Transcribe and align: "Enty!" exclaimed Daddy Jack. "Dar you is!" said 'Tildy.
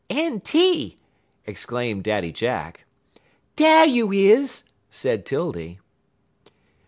"Enty!" 0.09 0.95
exclaimed 1.45 2.03
Daddy 2.05 2.31
Jack. 2.31 2.85
"Dar 3.55 3.85
you 3.85 4.11
is!" 4.11 4.63
said 4.89 5.27
'Tildy. 5.27 5.79